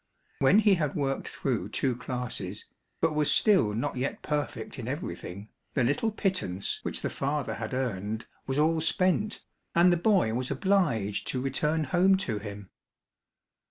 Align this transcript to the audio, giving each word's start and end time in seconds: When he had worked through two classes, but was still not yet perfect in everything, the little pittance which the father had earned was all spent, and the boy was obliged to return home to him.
When 0.39 0.57
he 0.57 0.73
had 0.73 0.95
worked 0.95 1.27
through 1.27 1.69
two 1.69 1.95
classes, 1.95 2.65
but 3.01 3.13
was 3.13 3.31
still 3.31 3.75
not 3.75 3.97
yet 3.97 4.23
perfect 4.23 4.79
in 4.79 4.87
everything, 4.87 5.49
the 5.75 5.83
little 5.83 6.09
pittance 6.09 6.79
which 6.81 7.01
the 7.03 7.09
father 7.11 7.53
had 7.53 7.71
earned 7.71 8.25
was 8.47 8.57
all 8.57 8.81
spent, 8.81 9.41
and 9.75 9.93
the 9.93 9.97
boy 9.97 10.33
was 10.33 10.49
obliged 10.49 11.27
to 11.27 11.39
return 11.39 11.83
home 11.83 12.17
to 12.17 12.39
him. 12.39 12.71